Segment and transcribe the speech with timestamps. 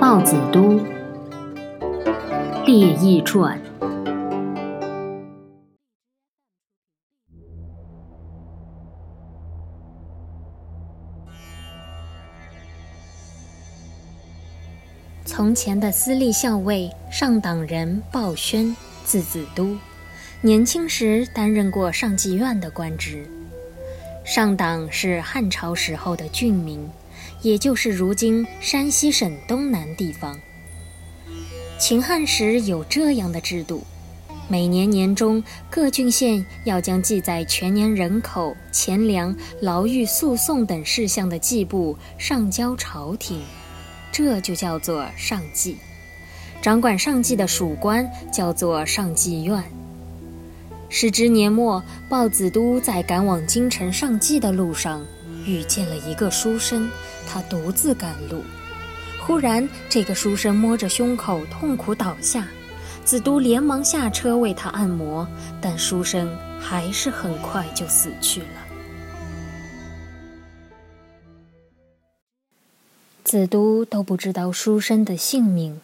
[0.00, 0.80] 豹子都
[2.64, 3.60] 列异传。
[15.26, 18.74] 从前的私立校尉上党人鲍宣，
[19.04, 19.76] 字子都，
[20.40, 23.28] 年轻时担任过上妓院的官职。
[24.24, 26.88] 上党是汉朝时候的郡名，
[27.42, 30.38] 也就是如今山西省东南地方。
[31.78, 33.82] 秦汉时有这样的制度：
[34.48, 43.40] 每年年中，各郡县要将记载全年人口、钱粮、牢狱、诉讼等事项的记簿上交朝廷。
[44.12, 45.76] 这就叫做上计，
[46.60, 49.62] 掌管上计的属官叫做上计院。
[50.88, 55.06] 时值年末，鲍子都在赶往京城上计的路上，
[55.46, 56.90] 遇见了一个书生，
[57.26, 58.42] 他独自赶路。
[59.20, 62.48] 忽然，这个书生摸着胸口痛苦倒下，
[63.04, 65.26] 子都连忙下车为他按摩，
[65.60, 68.46] 但书生还是很快就死去了。
[73.22, 75.80] 子都都不知道书生的姓名，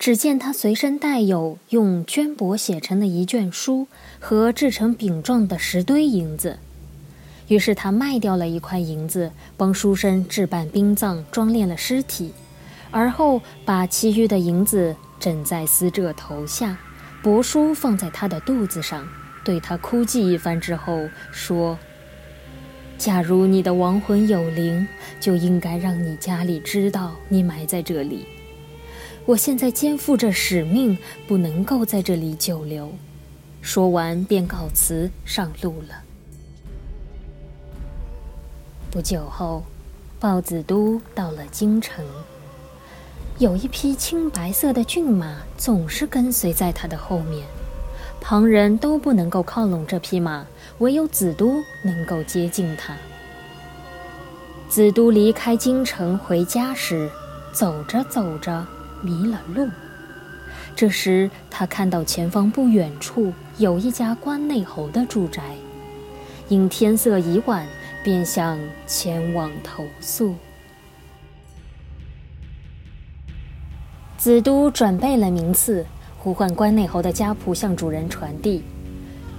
[0.00, 3.86] 只见他随身带有用绢帛写成的一卷书
[4.18, 6.58] 和制成饼状的十堆银子，
[7.48, 12.32] 于是他卖掉了一块银子，帮书生置办殡葬，装殓了尸体，
[12.90, 16.78] 而后把其余的银子枕在死者头下，
[17.22, 19.06] 帛书放在他的肚子上，
[19.44, 21.78] 对他哭泣一番之后说。
[22.98, 24.86] 假如你的亡魂有灵，
[25.18, 28.24] 就应该让你家里知道你埋在这里。
[29.26, 32.92] 我现在肩负着使命，不能够在这里久留。
[33.60, 35.94] 说完，便告辞上路了。
[38.92, 39.62] 不久后，
[40.20, 42.04] 豹子都到了京城，
[43.38, 47.42] 有一匹青白色的骏马总是跟随在他的后面，
[48.20, 50.46] 旁人都不能够靠拢这匹马。
[50.78, 52.94] 唯有子都能够接近他。
[54.68, 57.10] 子都离开京城回家时，
[57.50, 58.66] 走着走着
[59.00, 59.70] 迷了路。
[60.76, 65.56] 这时，他看到前方不远处有一家关内侯的住宅，
[66.48, 67.66] 因天色已晚，
[68.02, 70.34] 便想前往投宿。
[74.18, 75.84] 子都准备了名次，
[76.18, 78.62] 呼唤关内侯的家仆向主人传递。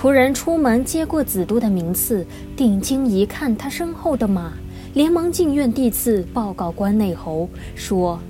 [0.00, 2.24] 仆人出门接过子都的名次，
[2.56, 4.52] 定睛一看他身后的马，
[4.94, 8.20] 连忙进院递次报告关内侯说：“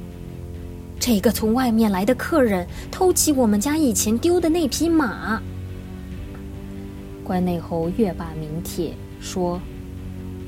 [0.98, 5.42] 这个从外面来的客人偷骑我们家以前丢的那匹马。”
[7.22, 9.60] 关内侯阅罢名帖，说：“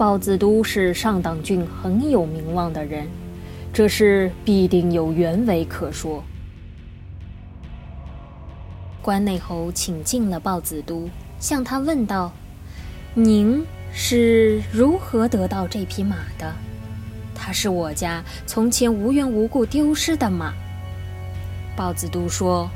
[0.01, 3.07] 豹子都是上党郡很有名望的人，
[3.71, 6.25] 这事必定有原委可说。”
[9.03, 12.33] 关内侯请进了豹子都，向他问道
[13.13, 13.63] ：“您
[13.93, 16.51] 是如何得到这匹马的
[17.37, 20.55] ？”“它是我家从前无缘无故丢失的马。”
[21.77, 22.71] 豹子都说：“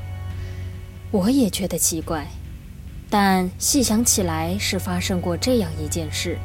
[1.11, 2.27] 我也觉得奇怪，
[3.09, 6.37] 但细想起来是发生过这样一件事：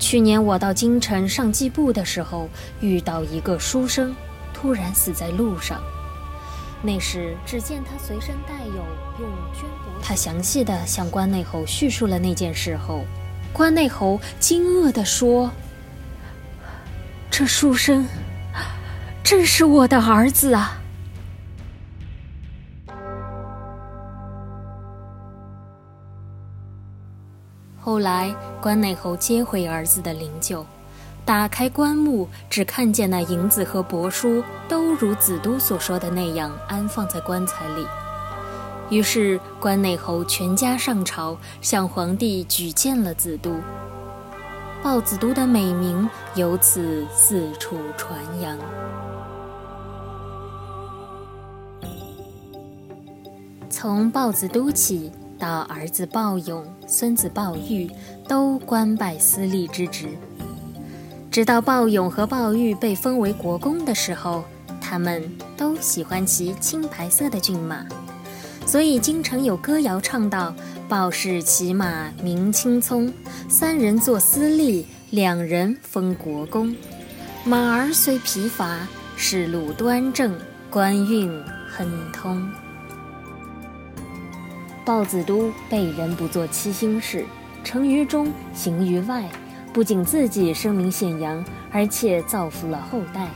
[0.00, 2.48] 去年我到京城上计部的时候，
[2.80, 4.12] 遇到一个书生，
[4.52, 5.80] 突然死在路上。”
[6.82, 8.74] 那时，只见他随身带有
[9.20, 10.02] 用绢帛。
[10.02, 13.04] 他详细的向关内侯叙述了那件事后，
[13.52, 15.52] 关内侯惊愕地说
[17.30, 18.08] ：“这书生
[19.22, 20.79] 正是我的儿子啊！”
[27.90, 30.64] 后来，关内侯接回儿子的灵柩。
[31.24, 37.84] 打开棺木，只看见那银子和帛书都如子都所说的那样安放在棺材里。
[38.90, 43.56] 于是关内侯全家上朝，向皇帝举荐了子都。
[44.84, 48.56] 豹子都的美名由此四处传扬。
[53.68, 55.10] 从豹子都起，
[55.40, 57.90] 到儿子鲍勇、孙子鲍玉，
[58.28, 60.10] 都官拜司隶之职。
[61.30, 64.44] 直到鲍勇和鲍玉被封为国公的时候，
[64.80, 65.22] 他们
[65.56, 67.86] 都喜欢骑青白色的骏马，
[68.66, 70.54] 所以京城有歌谣唱道
[70.88, 73.12] ：“鲍氏骑马名青葱，
[73.48, 76.76] 三人做司隶，两人封国公。
[77.44, 80.38] 马儿虽疲乏，仕路端正，
[80.68, 81.30] 官运
[81.70, 82.46] 亨通。”
[84.90, 87.24] 豹子都被人不做七星事，
[87.62, 89.24] 成于中，行于外。
[89.72, 93.28] 不仅自己声名显扬，而且造福了后代。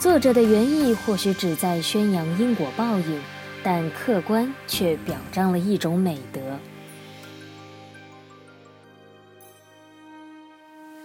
[0.00, 3.20] 作者的原意或许只在宣扬因果报应，
[3.62, 6.40] 但客观却表彰了一种美德。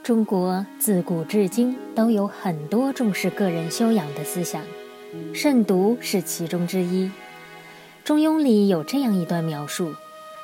[0.02, 4.64] 中国自古至今都有很多重视个人修养的思想，
[5.36, 7.06] 慎独是其中之一。
[8.04, 9.94] 《中庸》里有这样一段描述：“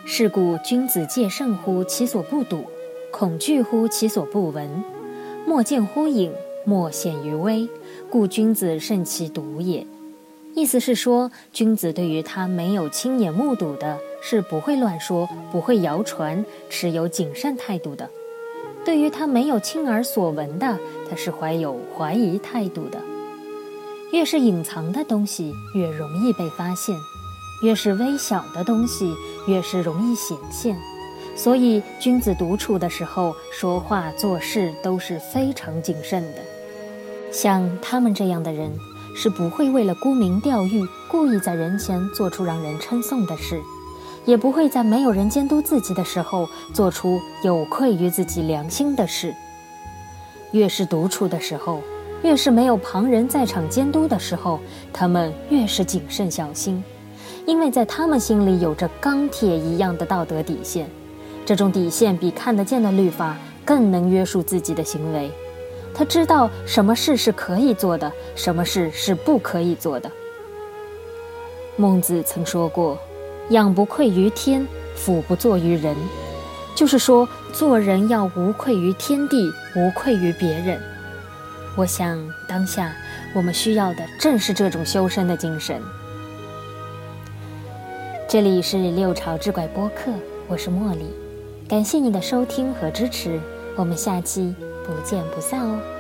[0.06, 2.66] 是故君子戒慎乎其所不睹，
[3.12, 4.84] 恐惧乎其所不闻，
[5.48, 6.32] 莫见乎隐，
[6.66, 7.68] 莫显于微，
[8.12, 9.88] 故君子慎其独也。”
[10.54, 18.08] 意思是说，君子对于他没有亲眼目睹的，是不会乱说，不会谣传，持有谨慎态度的。
[18.86, 20.78] 对于他没有亲耳所闻的，
[21.10, 23.02] 他是怀有怀疑态度的。
[24.12, 26.96] 越是隐藏的东西，越容易被发现；
[27.62, 29.16] 越是微小的东西，
[29.48, 30.78] 越是容易显现。
[31.36, 36.40] 所以，君子独处的时候，说话做事都是非常谨慎的。
[37.32, 38.72] 像他们这样的人，
[39.16, 43.62] 是不会为了沽名钓誉，故意在人前做出让人称颂的事。
[44.26, 49.34] 也不会在没有人监督自己的时候做出有愧于自己良心的事。
[50.52, 51.82] 越是独处的时候，
[52.24, 54.60] 越是没有旁人在场监督的时候，
[54.92, 56.84] 他们越是谨慎小心，
[57.48, 60.88] 因为在他们心里有着钢铁一样的道德底线。
[61.46, 65.32] 这种底线比看得见的律法更能约束自己的行为。
[65.94, 70.12] 他知道什么事是可以做的，什么事是不可以做的。
[71.78, 73.00] 孟子曾说过。
[73.52, 75.96] 仰不愧于天，俯不作于人，
[76.76, 80.78] 就是说，做人要无愧于天地，无愧于别人。
[81.78, 82.94] 我想，当下
[83.34, 85.82] 我们需要的正是这种修身的精神。
[88.30, 90.12] 这里是六朝志怪播客，
[90.50, 91.06] 我是茉莉，
[91.66, 93.40] 感谢你的收听和支持，
[93.78, 94.54] 我们下期
[94.86, 95.97] 不见不散哦。